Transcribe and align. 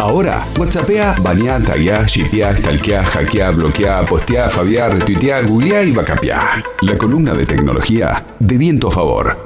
Ahora, 0.00 0.46
WhatsAppea, 0.58 1.16
baneá, 1.20 1.60
tagueá, 1.60 2.06
shipeá, 2.06 2.56
stalkeá, 2.56 3.04
hackeá, 3.04 3.50
bloqueá, 3.50 4.02
posteá, 4.06 4.48
fabiá, 4.48 4.88
retuiteá, 4.88 5.42
googleá 5.42 5.82
y 5.84 5.92
backupeá. 5.92 6.64
La 6.80 6.96
columna 6.96 7.34
de 7.34 7.44
tecnología 7.44 8.24
de 8.38 8.56
viento 8.56 8.88
a 8.88 8.90
favor. 8.90 9.36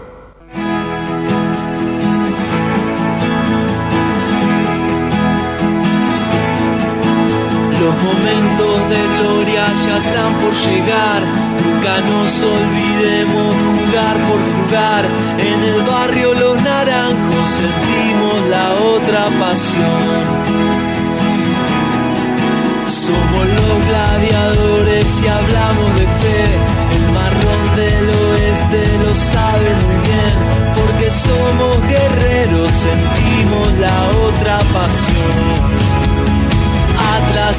Los 7.81 7.95
momentos 8.07 8.89
de 8.91 9.03
gloria 9.19 9.65
ya 9.85 9.99
están 9.99 10.35
por 10.35 10.55
llegar. 10.55 11.23
Nunca 11.65 12.01
nos 12.01 12.41
olvidemos 12.41 13.55
jugar 13.67 14.17
por 14.29 14.41
jugar. 14.55 15.05
En 15.37 15.65
el 15.65 15.83
barrio 15.83 16.33
Los 16.33 16.63
Naranjos 16.63 17.51
otra 19.05 19.25
pasión. 19.39 20.23
Somos 22.87 23.47
los 23.59 23.87
gladiadores 23.87 25.23
y 25.23 25.29
hablamos 25.29 25.95
de 25.97 26.07
fe. 26.21 26.41
El 26.97 27.05
marrón 27.13 27.77
del 27.77 28.09
oeste 28.09 28.81
lo 29.03 29.15
sabe 29.15 29.69
muy 29.85 29.99
bien. 30.09 30.35
Porque 30.77 31.11
somos 31.11 31.75
guerreros, 31.89 32.71
sentimos 32.73 33.69
la 33.79 33.97
otra 34.27 34.59
pasión 34.73 35.85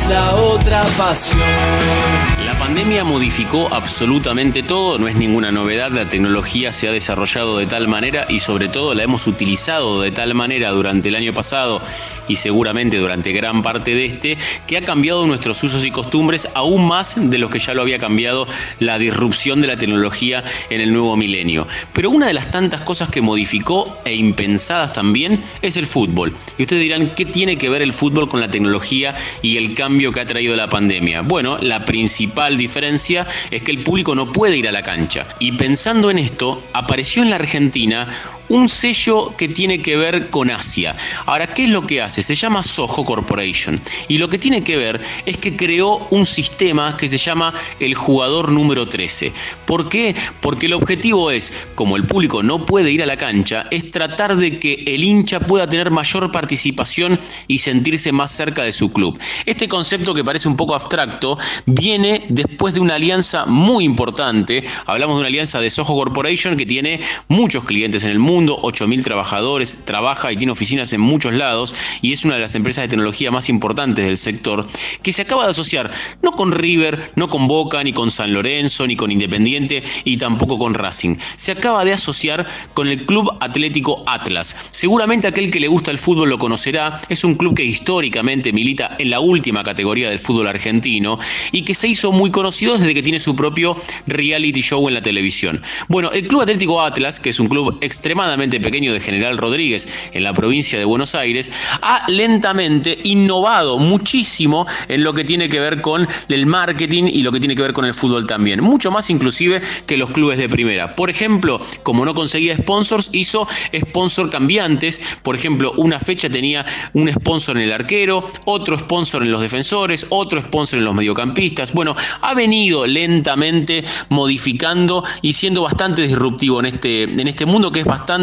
la 0.09 0.35
otra 0.35 0.81
pasión. 0.97 2.44
La 2.65 2.69
pandemia 2.69 3.03
modificó 3.03 3.71
absolutamente 3.71 4.63
todo, 4.63 4.97
no 4.97 5.07
es 5.07 5.15
ninguna 5.15 5.51
novedad, 5.51 5.91
la 5.91 6.09
tecnología 6.09 6.73
se 6.73 6.87
ha 6.87 6.91
desarrollado 6.91 7.59
de 7.59 7.67
tal 7.67 7.87
manera 7.87 8.25
y 8.27 8.39
sobre 8.39 8.69
todo 8.69 8.95
la 8.95 9.03
hemos 9.03 9.27
utilizado 9.27 10.01
de 10.01 10.09
tal 10.11 10.33
manera 10.33 10.71
durante 10.71 11.09
el 11.09 11.15
año 11.15 11.31
pasado 11.31 11.79
y 12.27 12.37
seguramente 12.37 12.97
durante 12.97 13.31
gran 13.33 13.61
parte 13.61 13.93
de 13.93 14.05
este, 14.05 14.37
que 14.65 14.77
ha 14.77 14.81
cambiado 14.81 15.27
nuestros 15.27 15.63
usos 15.63 15.85
y 15.85 15.91
costumbres 15.91 16.47
aún 16.55 16.87
más 16.87 17.29
de 17.29 17.37
los 17.37 17.51
que 17.51 17.59
ya 17.59 17.75
lo 17.75 17.83
había 17.83 17.99
cambiado 17.99 18.47
la 18.79 18.97
disrupción 18.97 19.61
de 19.61 19.67
la 19.67 19.77
tecnología 19.77 20.43
en 20.71 20.81
el 20.81 20.91
nuevo 20.91 21.15
milenio. 21.15 21.67
Pero 21.93 22.09
una 22.09 22.25
de 22.25 22.33
las 22.33 22.49
tantas 22.49 22.81
cosas 22.81 23.09
que 23.09 23.21
modificó 23.21 23.99
e 24.05 24.15
impensadas 24.15 24.91
también 24.91 25.43
es 25.61 25.77
el 25.77 25.85
fútbol. 25.85 26.33
Y 26.57 26.63
ustedes 26.63 26.81
dirán, 26.81 27.11
¿qué 27.15 27.25
tiene 27.25 27.59
que 27.59 27.69
ver 27.69 27.83
el 27.83 27.93
fútbol 27.93 28.27
con 28.27 28.41
la 28.41 28.49
tecnología 28.49 29.15
y 29.43 29.57
el 29.57 29.75
cambio 29.75 30.11
que 30.11 30.21
ha 30.21 30.25
traído 30.25 30.55
la 30.55 30.67
pandemia? 30.67 31.21
Bueno, 31.21 31.59
la 31.61 31.85
principal 31.85 32.54
diferencia 32.57 33.27
es 33.51 33.61
que 33.61 33.71
el 33.71 33.83
público 33.83 34.15
no 34.15 34.31
puede 34.31 34.57
ir 34.57 34.67
a 34.67 34.71
la 34.71 34.83
cancha. 34.83 35.27
Y 35.39 35.53
pensando 35.53 36.09
en 36.11 36.19
esto, 36.19 36.63
apareció 36.73 37.23
en 37.23 37.29
la 37.29 37.37
Argentina 37.37 38.07
un 38.49 38.69
sello 38.69 39.33
que 39.37 39.47
tiene 39.47 39.81
que 39.81 39.97
ver 39.97 40.29
con 40.29 40.49
Asia. 40.49 40.95
Ahora, 41.25 41.53
¿qué 41.53 41.65
es 41.65 41.69
lo 41.69 41.85
que 41.85 42.01
hace? 42.01 42.21
Se 42.21 42.35
llama 42.35 42.63
Soho 42.63 43.03
Corporation. 43.03 43.79
Y 44.07 44.17
lo 44.17 44.29
que 44.29 44.37
tiene 44.37 44.63
que 44.63 44.77
ver 44.77 45.01
es 45.25 45.37
que 45.37 45.55
creó 45.55 46.07
un 46.11 46.25
sistema 46.25 46.95
que 46.97 47.07
se 47.07 47.17
llama 47.17 47.53
el 47.79 47.95
jugador 47.95 48.51
número 48.51 48.87
13. 48.87 49.31
¿Por 49.65 49.89
qué? 49.89 50.15
Porque 50.41 50.67
el 50.67 50.73
objetivo 50.73 51.31
es, 51.31 51.53
como 51.75 51.95
el 51.95 52.05
público 52.05 52.43
no 52.43 52.65
puede 52.65 52.91
ir 52.91 53.01
a 53.01 53.05
la 53.05 53.17
cancha, 53.17 53.65
es 53.71 53.91
tratar 53.91 54.35
de 54.35 54.59
que 54.59 54.83
el 54.87 55.03
hincha 55.03 55.39
pueda 55.39 55.67
tener 55.67 55.89
mayor 55.89 56.31
participación 56.31 57.19
y 57.47 57.57
sentirse 57.57 58.11
más 58.11 58.31
cerca 58.31 58.63
de 58.63 58.71
su 58.71 58.91
club. 58.91 59.19
Este 59.45 59.67
concepto 59.67 60.13
que 60.13 60.23
parece 60.23 60.47
un 60.47 60.57
poco 60.57 60.75
abstracto 60.75 61.37
viene 61.65 62.23
después 62.29 62.73
de 62.73 62.79
una 62.79 62.95
alianza 62.95 63.45
muy 63.45 63.83
importante. 63.83 64.63
Hablamos 64.85 65.15
de 65.15 65.19
una 65.21 65.27
alianza 65.29 65.59
de 65.59 65.69
Soho 65.69 65.95
Corporation 65.95 66.57
que 66.57 66.65
tiene 66.65 67.01
muchos 67.27 67.63
clientes 67.63 68.03
en 68.03 68.11
el 68.11 68.19
mundo 68.19 68.34
mundo, 68.35 68.59
8.000 68.61 69.01
trabajadores, 69.01 69.85
trabaja 69.85 70.29
y 70.29 70.35
tiene 70.35 70.51
oficinas 70.51 70.91
en 70.91 70.99
muchos 70.99 71.33
lados 71.33 71.73
y 72.01 72.11
es 72.11 72.25
una 72.25 72.35
de 72.35 72.41
las 72.41 72.53
empresas 72.55 72.83
de 72.83 72.89
tecnología 72.89 73.31
más 73.31 73.47
importantes 73.47 74.05
del 74.05 74.17
sector, 74.17 74.65
que 75.01 75.13
se 75.13 75.21
acaba 75.21 75.45
de 75.45 75.51
asociar 75.51 75.91
no 76.21 76.31
con 76.31 76.51
River, 76.51 77.11
no 77.15 77.29
con 77.29 77.47
Boca, 77.47 77.81
ni 77.81 77.93
con 77.93 78.11
San 78.11 78.33
Lorenzo, 78.33 78.85
ni 78.87 78.97
con 78.97 79.09
Independiente 79.09 79.83
y 80.03 80.17
tampoco 80.17 80.57
con 80.57 80.73
Racing. 80.73 81.15
Se 81.37 81.53
acaba 81.53 81.85
de 81.85 81.93
asociar 81.93 82.45
con 82.73 82.89
el 82.89 83.05
Club 83.05 83.31
Atlético 83.39 84.03
Atlas. 84.05 84.67
Seguramente 84.71 85.29
aquel 85.29 85.49
que 85.49 85.61
le 85.61 85.69
gusta 85.69 85.91
el 85.91 85.97
fútbol 85.97 86.29
lo 86.29 86.37
conocerá, 86.37 86.99
es 87.07 87.23
un 87.23 87.35
club 87.35 87.55
que 87.55 87.63
históricamente 87.63 88.51
milita 88.51 88.97
en 88.99 89.09
la 89.09 89.21
última 89.21 89.63
categoría 89.63 90.09
del 90.09 90.19
fútbol 90.19 90.47
argentino 90.47 91.17
y 91.53 91.63
que 91.63 91.73
se 91.73 91.87
hizo 91.87 92.11
muy 92.11 92.31
conocido 92.31 92.77
desde 92.77 92.93
que 92.93 93.01
tiene 93.01 93.19
su 93.19 93.35
propio 93.35 93.77
reality 94.07 94.61
show 94.61 94.87
en 94.89 94.93
la 94.93 95.01
televisión. 95.01 95.61
Bueno, 95.87 96.11
el 96.11 96.27
Club 96.27 96.41
Atlético 96.41 96.81
Atlas, 96.81 97.19
que 97.19 97.29
es 97.29 97.39
un 97.39 97.47
club 97.47 97.77
extremadamente 97.81 98.24
pequeño 98.59 98.93
de 98.93 98.99
General 98.99 99.37
Rodríguez 99.37 99.87
en 100.11 100.23
la 100.23 100.33
provincia 100.33 100.79
de 100.79 100.85
Buenos 100.85 101.15
Aires, 101.15 101.51
ha 101.81 102.09
lentamente 102.09 102.97
innovado 103.03 103.77
muchísimo 103.77 104.65
en 104.87 105.03
lo 105.03 105.13
que 105.13 105.23
tiene 105.23 105.49
que 105.49 105.59
ver 105.59 105.81
con 105.81 106.07
el 106.29 106.45
marketing 106.45 107.05
y 107.05 107.21
lo 107.21 107.31
que 107.31 107.39
tiene 107.39 107.55
que 107.55 107.61
ver 107.61 107.73
con 107.73 107.85
el 107.85 107.93
fútbol 107.93 108.25
también. 108.25 108.61
Mucho 108.61 108.91
más 108.91 109.09
inclusive 109.09 109.61
que 109.85 109.97
los 109.97 110.11
clubes 110.11 110.37
de 110.37 110.49
primera. 110.49 110.95
Por 110.95 111.09
ejemplo, 111.09 111.61
como 111.83 112.05
no 112.05 112.13
conseguía 112.13 112.57
sponsors, 112.57 113.09
hizo 113.13 113.47
sponsor 113.73 114.29
cambiantes. 114.29 115.19
Por 115.21 115.35
ejemplo, 115.35 115.73
una 115.77 115.99
fecha 115.99 116.29
tenía 116.29 116.65
un 116.93 117.11
sponsor 117.11 117.57
en 117.57 117.63
el 117.63 117.71
arquero, 117.71 118.23
otro 118.45 118.77
sponsor 118.79 119.23
en 119.23 119.31
los 119.31 119.41
defensores, 119.41 120.07
otro 120.09 120.41
sponsor 120.41 120.79
en 120.79 120.85
los 120.85 120.95
mediocampistas. 120.95 121.73
Bueno, 121.73 121.95
ha 122.21 122.33
venido 122.33 122.87
lentamente 122.87 123.83
modificando 124.09 125.03
y 125.21 125.33
siendo 125.33 125.61
bastante 125.61 126.01
disruptivo 126.03 126.59
en 126.59 126.65
este, 126.67 127.03
en 127.03 127.27
este 127.27 127.45
mundo 127.45 127.71
que 127.71 127.81
es 127.81 127.85
bastante 127.85 128.14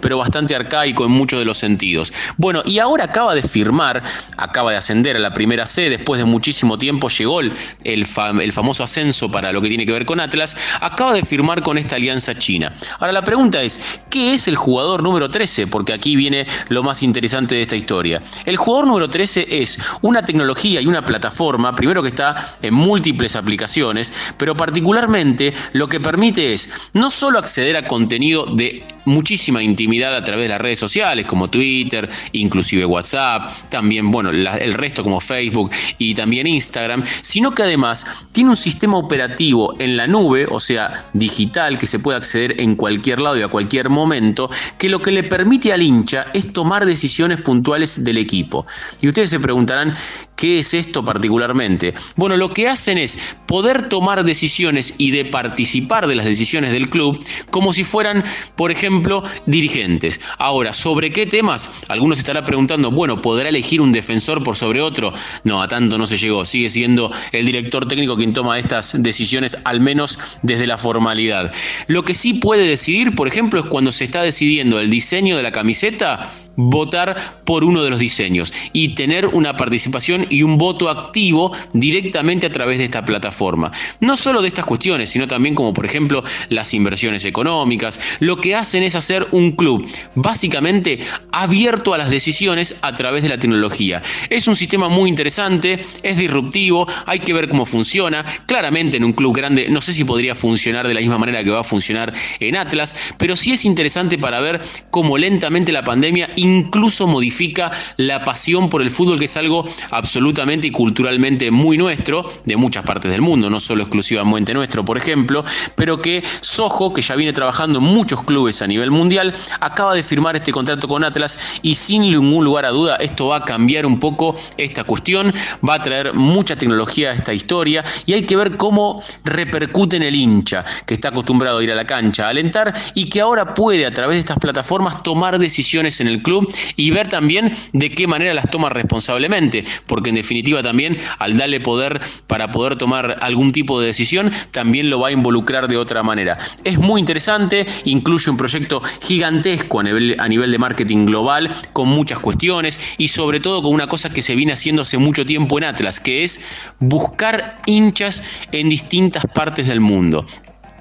pero 0.00 0.18
bastante 0.18 0.54
arcaico 0.54 1.04
en 1.04 1.10
muchos 1.10 1.38
de 1.38 1.44
los 1.44 1.58
sentidos. 1.58 2.12
Bueno, 2.36 2.62
y 2.64 2.78
ahora 2.78 3.04
acaba 3.04 3.34
de 3.34 3.42
firmar, 3.42 4.02
acaba 4.36 4.70
de 4.70 4.76
ascender 4.76 5.16
a 5.16 5.18
la 5.18 5.34
primera 5.34 5.66
C, 5.66 5.90
después 5.90 6.18
de 6.18 6.24
muchísimo 6.24 6.78
tiempo 6.78 7.08
llegó 7.08 7.40
el, 7.40 7.52
el, 7.84 8.06
famoso 8.06 8.82
ascenso 8.82 9.30
para 9.30 9.52
lo 9.52 9.60
que 9.60 9.68
tiene 9.68 9.86
que 9.86 9.92
ver 9.92 10.06
con 10.06 10.20
Atlas, 10.20 10.56
acaba 10.80 11.12
de 11.12 11.24
firmar 11.24 11.62
con 11.62 11.78
esta 11.78 11.96
alianza 11.96 12.34
china. 12.34 12.72
Ahora 12.98 13.12
la 13.12 13.22
pregunta 13.22 13.62
es, 13.62 14.00
¿qué 14.08 14.34
es 14.34 14.48
el 14.48 14.56
jugador 14.56 15.02
número 15.02 15.30
13? 15.30 15.66
Porque 15.66 15.92
aquí 15.92 16.16
viene 16.16 16.46
lo 16.68 16.82
más 16.82 17.02
interesante 17.02 17.54
de 17.54 17.62
esta 17.62 17.76
historia. 17.76 18.22
El 18.44 18.56
jugador 18.56 18.86
número 18.86 19.10
13 19.10 19.46
es 19.62 19.78
una 20.02 20.24
tecnología 20.24 20.80
y 20.80 20.86
una 20.86 21.04
plataforma, 21.04 21.74
primero 21.74 22.02
que 22.02 22.08
está 22.08 22.54
en 22.62 22.74
múltiples 22.74 23.36
aplicaciones, 23.36 24.12
pero 24.36 24.56
particularmente 24.56 25.52
lo 25.72 25.88
que 25.88 26.00
permite 26.00 26.52
es 26.52 26.70
no 26.92 27.10
solo 27.10 27.38
acceder 27.38 27.76
a 27.76 27.86
contenido 27.86 28.46
de 28.46 28.84
muchísima 29.32 29.62
intimidad 29.62 30.14
a 30.14 30.22
través 30.22 30.44
de 30.44 30.48
las 30.50 30.60
redes 30.60 30.78
sociales 30.78 31.24
como 31.24 31.48
Twitter, 31.48 32.06
inclusive 32.32 32.84
WhatsApp, 32.84 33.50
también, 33.70 34.10
bueno, 34.10 34.28
el 34.28 34.74
resto 34.74 35.02
como 35.02 35.20
Facebook 35.20 35.70
y 35.96 36.12
también 36.12 36.46
Instagram, 36.46 37.02
sino 37.22 37.52
que 37.52 37.62
además 37.62 38.04
tiene 38.32 38.50
un 38.50 38.56
sistema 38.56 38.98
operativo 38.98 39.74
en 39.78 39.96
la 39.96 40.06
nube, 40.06 40.46
o 40.50 40.60
sea, 40.60 41.08
digital, 41.14 41.78
que 41.78 41.86
se 41.86 41.98
puede 41.98 42.18
acceder 42.18 42.60
en 42.60 42.76
cualquier 42.76 43.22
lado 43.22 43.38
y 43.38 43.42
a 43.42 43.48
cualquier 43.48 43.88
momento, 43.88 44.50
que 44.76 44.90
lo 44.90 45.00
que 45.00 45.12
le 45.12 45.22
permite 45.22 45.72
al 45.72 45.80
hincha 45.80 46.26
es 46.34 46.52
tomar 46.52 46.84
decisiones 46.84 47.40
puntuales 47.40 48.04
del 48.04 48.18
equipo. 48.18 48.66
Y 49.00 49.08
ustedes 49.08 49.30
se 49.30 49.40
preguntarán, 49.40 49.96
¿qué 50.36 50.58
es 50.58 50.74
esto 50.74 51.02
particularmente? 51.02 51.94
Bueno, 52.16 52.36
lo 52.36 52.52
que 52.52 52.68
hacen 52.68 52.98
es 52.98 53.16
poder 53.46 53.88
tomar 53.88 54.24
decisiones 54.24 54.94
y 54.98 55.10
de 55.10 55.24
participar 55.24 56.06
de 56.06 56.16
las 56.16 56.26
decisiones 56.26 56.70
del 56.70 56.90
club 56.90 57.18
como 57.50 57.72
si 57.72 57.84
fueran, 57.84 58.24
por 58.56 58.70
ejemplo, 58.70 59.21
dirigentes. 59.46 60.20
Ahora, 60.38 60.72
¿sobre 60.72 61.12
qué 61.12 61.26
temas? 61.26 61.70
Algunos 61.88 62.18
estarán 62.18 62.44
preguntando, 62.44 62.90
bueno, 62.90 63.20
¿podrá 63.20 63.48
elegir 63.48 63.80
un 63.80 63.92
defensor 63.92 64.42
por 64.42 64.56
sobre 64.56 64.80
otro? 64.80 65.12
No, 65.44 65.62
a 65.62 65.68
tanto 65.68 65.98
no 65.98 66.06
se 66.06 66.16
llegó. 66.16 66.44
Sigue 66.44 66.70
siendo 66.70 67.10
el 67.32 67.46
director 67.46 67.86
técnico 67.86 68.16
quien 68.16 68.32
toma 68.32 68.58
estas 68.58 69.02
decisiones, 69.02 69.58
al 69.64 69.80
menos 69.80 70.18
desde 70.42 70.66
la 70.66 70.78
formalidad. 70.78 71.52
Lo 71.86 72.04
que 72.04 72.14
sí 72.14 72.34
puede 72.34 72.66
decidir, 72.66 73.14
por 73.14 73.28
ejemplo, 73.28 73.60
es 73.60 73.66
cuando 73.66 73.92
se 73.92 74.04
está 74.04 74.22
decidiendo 74.22 74.80
el 74.80 74.90
diseño 74.90 75.36
de 75.36 75.42
la 75.42 75.52
camiseta, 75.52 76.30
votar 76.56 77.42
por 77.44 77.64
uno 77.64 77.82
de 77.82 77.90
los 77.90 77.98
diseños 77.98 78.52
y 78.72 78.94
tener 78.94 79.26
una 79.26 79.54
participación 79.56 80.26
y 80.30 80.42
un 80.42 80.58
voto 80.58 80.88
activo 80.88 81.52
directamente 81.72 82.46
a 82.46 82.52
través 82.52 82.78
de 82.78 82.84
esta 82.84 83.04
plataforma. 83.04 83.70
No 84.00 84.16
solo 84.16 84.42
de 84.42 84.48
estas 84.48 84.64
cuestiones, 84.64 85.10
sino 85.10 85.26
también 85.26 85.54
como 85.54 85.72
por 85.72 85.84
ejemplo 85.84 86.22
las 86.48 86.74
inversiones 86.74 87.24
económicas. 87.24 88.00
Lo 88.20 88.40
que 88.40 88.54
hacen 88.54 88.82
es 88.82 88.94
hacer 88.94 89.26
un 89.32 89.52
club 89.52 89.88
básicamente 90.14 91.00
abierto 91.32 91.94
a 91.94 91.98
las 91.98 92.10
decisiones 92.10 92.78
a 92.82 92.94
través 92.94 93.22
de 93.22 93.28
la 93.28 93.38
tecnología. 93.38 94.02
Es 94.30 94.46
un 94.46 94.56
sistema 94.56 94.88
muy 94.88 95.08
interesante, 95.08 95.84
es 96.02 96.16
disruptivo, 96.16 96.86
hay 97.06 97.20
que 97.20 97.32
ver 97.32 97.48
cómo 97.48 97.66
funciona. 97.66 98.24
Claramente 98.46 98.96
en 98.96 99.04
un 99.04 99.12
club 99.12 99.34
grande 99.34 99.68
no 99.68 99.80
sé 99.80 99.92
si 99.92 100.04
podría 100.04 100.34
funcionar 100.34 100.88
de 100.88 100.94
la 100.94 101.00
misma 101.00 101.18
manera 101.18 101.42
que 101.42 101.50
va 101.50 101.60
a 101.60 101.64
funcionar 101.64 102.12
en 102.40 102.56
Atlas, 102.56 103.14
pero 103.18 103.36
sí 103.36 103.52
es 103.52 103.64
interesante 103.64 104.18
para 104.18 104.40
ver 104.40 104.60
cómo 104.90 105.18
lentamente 105.18 105.72
la 105.72 105.84
pandemia 105.84 106.30
incluso 106.42 107.06
modifica 107.06 107.70
la 107.96 108.24
pasión 108.24 108.68
por 108.68 108.82
el 108.82 108.90
fútbol, 108.90 109.18
que 109.18 109.26
es 109.26 109.36
algo 109.36 109.64
absolutamente 109.90 110.66
y 110.66 110.70
culturalmente 110.70 111.50
muy 111.50 111.78
nuestro, 111.78 112.30
de 112.44 112.56
muchas 112.56 112.84
partes 112.84 113.10
del 113.10 113.22
mundo, 113.22 113.48
no 113.50 113.60
solo 113.60 113.82
exclusivamente 113.82 114.54
nuestro, 114.54 114.84
por 114.84 114.96
ejemplo, 114.96 115.44
pero 115.74 116.00
que 116.00 116.22
Soho, 116.40 116.92
que 116.92 117.02
ya 117.02 117.14
viene 117.14 117.32
trabajando 117.32 117.78
en 117.78 117.84
muchos 117.84 118.22
clubes 118.22 118.62
a 118.62 118.66
nivel 118.66 118.90
mundial, 118.90 119.34
acaba 119.60 119.94
de 119.94 120.02
firmar 120.02 120.36
este 120.36 120.52
contrato 120.52 120.88
con 120.88 121.04
Atlas 121.04 121.38
y 121.62 121.74
sin 121.74 122.02
ningún 122.02 122.44
lugar 122.44 122.64
a 122.64 122.70
duda 122.70 122.96
esto 122.96 123.28
va 123.28 123.38
a 123.38 123.44
cambiar 123.44 123.86
un 123.86 123.98
poco 123.98 124.34
esta 124.56 124.84
cuestión, 124.84 125.32
va 125.66 125.74
a 125.74 125.82
traer 125.82 126.14
mucha 126.14 126.56
tecnología 126.56 127.10
a 127.10 127.14
esta 127.14 127.32
historia 127.32 127.84
y 128.06 128.12
hay 128.12 128.22
que 128.22 128.36
ver 128.36 128.56
cómo 128.56 129.02
repercute 129.24 129.96
en 129.96 130.02
el 130.02 130.14
hincha, 130.14 130.64
que 130.86 130.94
está 130.94 131.08
acostumbrado 131.08 131.58
a 131.58 131.64
ir 131.64 131.70
a 131.70 131.74
la 131.74 131.86
cancha 131.86 132.26
a 132.26 132.30
alentar 132.30 132.74
y 132.94 133.08
que 133.08 133.20
ahora 133.20 133.54
puede 133.54 133.86
a 133.86 133.92
través 133.92 134.16
de 134.16 134.20
estas 134.20 134.38
plataformas 134.38 135.02
tomar 135.02 135.38
decisiones 135.38 136.00
en 136.00 136.08
el 136.08 136.22
club 136.22 136.31
y 136.76 136.90
ver 136.90 137.08
también 137.08 137.52
de 137.72 137.90
qué 137.90 138.06
manera 138.06 138.34
las 138.34 138.50
toma 138.50 138.68
responsablemente, 138.68 139.64
porque 139.86 140.10
en 140.10 140.16
definitiva 140.16 140.62
también 140.62 140.96
al 141.18 141.36
darle 141.36 141.60
poder 141.60 142.00
para 142.26 142.50
poder 142.50 142.76
tomar 142.76 143.16
algún 143.20 143.50
tipo 143.50 143.80
de 143.80 143.86
decisión, 143.86 144.32
también 144.50 144.90
lo 144.90 145.00
va 145.00 145.08
a 145.08 145.12
involucrar 145.12 145.68
de 145.68 145.76
otra 145.76 146.02
manera. 146.02 146.38
Es 146.64 146.78
muy 146.78 147.00
interesante, 147.00 147.66
incluye 147.84 148.30
un 148.30 148.36
proyecto 148.36 148.82
gigantesco 149.00 149.80
a 149.80 149.82
nivel, 149.82 150.16
a 150.18 150.28
nivel 150.28 150.50
de 150.50 150.58
marketing 150.58 151.06
global, 151.06 151.50
con 151.72 151.88
muchas 151.88 152.18
cuestiones 152.18 152.94
y 152.98 153.08
sobre 153.08 153.40
todo 153.40 153.62
con 153.62 153.72
una 153.72 153.86
cosa 153.86 154.10
que 154.10 154.22
se 154.22 154.36
viene 154.36 154.52
haciendo 154.52 154.82
hace 154.82 154.98
mucho 154.98 155.26
tiempo 155.26 155.58
en 155.58 155.64
Atlas, 155.64 156.00
que 156.00 156.24
es 156.24 156.44
buscar 156.78 157.58
hinchas 157.66 158.22
en 158.52 158.68
distintas 158.68 159.24
partes 159.26 159.66
del 159.66 159.80
mundo. 159.80 160.26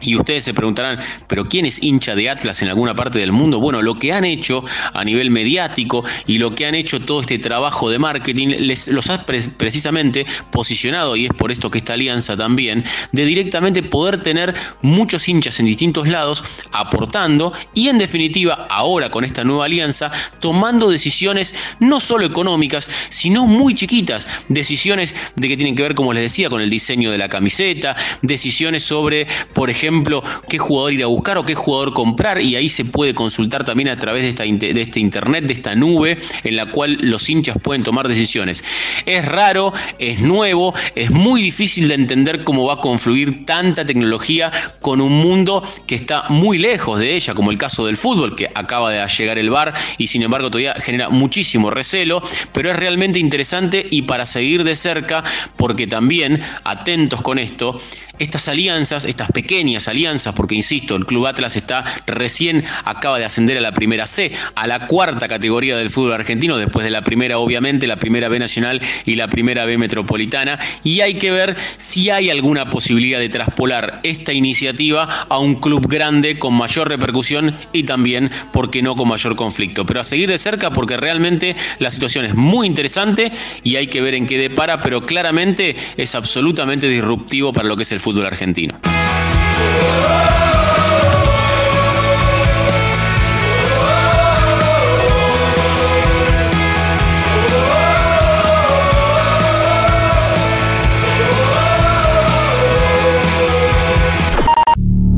Y 0.02 0.16
ustedes 0.16 0.44
se 0.44 0.54
preguntarán, 0.54 1.00
¿pero 1.28 1.48
quién 1.48 1.66
es 1.66 1.82
hincha 1.82 2.16
de 2.16 2.30
Atlas 2.30 2.62
en 2.62 2.70
alguna 2.70 2.96
parte 2.96 3.20
del 3.20 3.32
mundo? 3.32 3.60
Bueno, 3.60 3.82
lo 3.82 3.96
que 4.00 4.12
han 4.12 4.26
hecho 4.26 4.64
a 4.94 5.04
nivel 5.04 5.32
mediático 5.32 6.04
y 6.26 6.38
lo 6.38 6.56
que 6.56 6.66
han 6.66 6.76
hecho 6.76 7.00
todo 7.00 7.22
este 7.22 7.40
trabajo 7.40 7.90
de 7.90 8.00
marketing 8.00 8.50
les, 8.60 8.88
los 8.88 9.10
ha 9.10 9.26
precisamente 9.26 10.26
posicionado, 10.52 11.16
y 11.16 11.26
es 11.26 11.32
por 11.32 11.52
esto 11.52 11.70
que 11.70 11.78
esta 11.78 11.94
alianza 11.94 12.36
también, 12.36 12.84
de 13.12 13.26
directamente 13.26 13.84
poder 13.84 14.20
tener 14.20 14.56
muchos 14.82 15.28
hinchas 15.30 15.60
en 15.60 15.68
distintos 15.68 16.08
lados, 16.08 16.44
aportando 16.72 17.54
y 17.74 17.90
en 17.90 17.98
definitiva, 17.98 18.68
ahora 18.70 19.10
con 19.10 19.24
esta 19.24 19.44
nueva 19.44 19.66
alianza, 19.66 20.12
tomando 20.40 20.90
decisiones 20.90 21.56
no 21.80 22.00
solo 22.00 22.26
económicas, 22.26 22.90
sino 23.10 23.46
muy 23.46 23.76
chiquitas, 23.76 24.28
decisiones 24.50 25.16
de 25.36 25.48
que 25.48 25.56
tienen 25.56 25.76
que 25.76 25.84
ver, 25.84 25.96
como 25.96 26.14
les 26.14 26.24
decía, 26.24 26.50
con 26.50 26.62
el 26.62 26.70
diseño 26.70 27.12
de 27.12 27.18
la 27.18 27.30
camiseta, 27.30 27.96
decisiones 28.22 28.84
sobre, 28.84 29.28
por 29.54 29.70
ejemplo, 29.70 29.91
ejemplo, 29.92 30.24
qué 30.48 30.58
jugador 30.58 30.94
ir 30.94 31.04
a 31.04 31.08
buscar 31.08 31.38
o 31.38 31.46
qué 31.46 31.56
jugador 31.56 31.94
comprar 31.94 32.42
y 32.42 32.56
ahí 32.56 32.70
se 32.70 32.86
puede 32.86 33.14
consultar 33.14 33.64
también 33.64 33.90
a 33.90 33.96
través 33.96 34.24
de, 34.24 34.30
esta, 34.30 34.44
de 34.44 34.82
este 34.82 35.00
internet, 35.00 35.46
de 35.46 35.54
esta 35.54 35.76
nube 35.76 36.18
en 36.44 36.56
la 36.56 36.68
cual 36.68 36.98
los 37.02 37.30
hinchas 37.30 37.58
pueden 37.62 37.84
tomar 37.84 38.08
decisiones. 38.08 38.64
Es 39.06 39.26
raro, 39.26 39.74
es 40.00 40.22
nuevo, 40.22 40.74
es 40.96 41.12
muy 41.12 41.42
difícil 41.42 41.88
de 41.88 41.96
entender 41.96 42.44
cómo 42.44 42.66
va 42.66 42.76
a 42.76 42.78
confluir 42.78 43.46
tanta 43.46 43.86
tecnología 43.86 44.52
con 44.82 45.02
un 45.02 45.14
mundo 45.14 45.64
que 45.86 45.96
está 45.96 46.26
muy 46.30 46.58
lejos 46.58 47.00
de 47.00 47.16
ella, 47.16 47.34
como 47.34 47.52
el 47.52 47.58
caso 47.58 47.86
del 47.86 47.98
fútbol, 47.98 48.36
que 48.36 48.50
acaba 48.54 48.92
de 48.92 49.02
llegar 49.08 49.38
el 49.38 49.50
bar 49.50 49.74
y 49.98 50.08
sin 50.08 50.24
embargo 50.24 50.50
todavía 50.50 50.76
genera 50.76 51.10
muchísimo 51.10 51.70
recelo, 51.70 52.22
pero 52.54 52.72
es 52.72 52.76
realmente 52.76 53.20
interesante 53.20 53.86
y 53.90 54.04
para 54.04 54.26
seguir 54.26 54.64
de 54.64 54.76
cerca, 54.76 55.24
porque 55.58 55.88
también, 55.88 56.42
atentos 56.64 57.22
con 57.22 57.40
esto, 57.40 57.80
estas 58.22 58.48
alianzas, 58.48 59.06
estas 59.06 59.32
pequeñas 59.32 59.88
alianzas, 59.88 60.36
porque 60.36 60.54
insisto, 60.54 60.96
el 60.96 61.06
Club 61.06 61.26
Atlas 61.26 61.56
está 61.56 61.84
recién 62.06 62.64
acaba 62.86 63.18
de 63.18 63.26
ascender 63.26 63.58
a 63.58 63.62
la 63.62 63.74
primera 63.74 64.06
C, 64.06 64.32
a 64.54 64.68
la 64.68 64.86
cuarta 64.86 65.28
categoría 65.28 65.76
del 65.76 65.90
fútbol 65.90 66.14
argentino, 66.14 66.58
después 66.58 66.84
de 66.84 66.92
la 66.92 67.04
primera, 67.04 67.40
obviamente, 67.40 67.88
la 67.88 67.98
primera 67.98 68.30
B 68.30 68.38
nacional 68.38 68.80
y 69.06 69.16
la 69.16 69.28
primera 69.28 69.66
B 69.66 69.78
metropolitana, 69.80 70.60
y 70.84 71.02
hay 71.02 71.16
que 71.16 71.32
ver 71.32 71.56
si 71.78 72.12
hay 72.12 72.30
alguna 72.30 72.70
posibilidad 72.70 73.18
de 73.18 73.30
traspolar 73.30 74.02
esta 74.04 74.34
iniciativa 74.34 75.26
a 75.28 75.40
un 75.40 75.56
club 75.56 75.88
grande 75.88 76.38
con 76.38 76.54
mayor 76.54 76.90
repercusión 76.90 77.58
y 77.74 77.84
también, 77.84 78.30
¿por 78.54 78.70
qué 78.70 78.84
no, 78.84 78.96
con 78.96 79.08
mayor 79.08 79.36
conflicto? 79.36 79.86
Pero 79.86 80.00
a 80.00 80.04
seguir 80.04 80.30
de 80.30 80.38
cerca 80.38 80.72
porque 80.72 80.96
realmente 80.96 81.56
la 81.80 81.90
situación 81.90 82.26
es 82.26 82.36
muy 82.36 82.68
interesante 82.68 83.32
y 83.64 83.78
hay 83.78 83.88
que 83.88 84.02
ver 84.02 84.14
en 84.14 84.28
qué 84.28 84.38
depara, 84.38 84.84
pero 84.84 85.08
claramente 85.08 85.76
es 85.98 86.14
absolutamente 86.14 86.88
disruptivo 86.88 87.52
para 87.52 87.68
lo 87.68 87.76
que 87.76 87.84
es 87.84 87.92
el 87.92 88.00
fútbol 88.00 88.11
fútbol 88.12 88.26
argentino. 88.26 88.78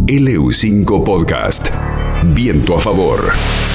LU5 0.07 1.04
Podcast. 1.04 1.69
Viento 2.36 2.75
a 2.75 2.80
favor. 2.80 3.72